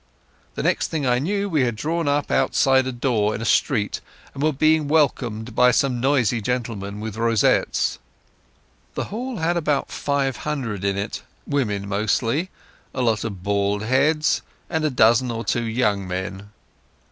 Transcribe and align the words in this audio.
The 0.55 0.63
next 0.63 0.87
thing 0.87 1.05
I 1.05 1.19
knew 1.19 1.47
we 1.47 1.61
had 1.61 1.75
drawn 1.75 2.07
up 2.07 2.31
outside 2.31 2.87
a 2.87 2.91
door 2.91 3.35
in 3.35 3.41
a 3.43 3.45
street, 3.45 4.01
and 4.33 4.41
were 4.41 4.51
being 4.51 4.87
welcomed 4.87 5.53
by 5.53 5.69
some 5.69 5.99
noisy 6.01 6.41
gentlemen 6.41 6.99
with 6.99 7.17
rosettes. 7.17 7.99
The 8.95 9.03
hall 9.13 9.37
had 9.37 9.57
about 9.57 9.91
five 9.91 10.37
hundred 10.37 10.83
in 10.83 10.97
it, 10.97 11.21
women 11.45 11.87
mostly, 11.87 12.49
a 12.95 13.03
lot 13.03 13.23
of 13.23 13.43
bald 13.43 13.83
heads, 13.83 14.41
and 14.71 14.83
a 14.83 14.89
dozen 14.89 15.29
or 15.29 15.45
two 15.45 15.65
young 15.65 16.07
men. 16.07 16.49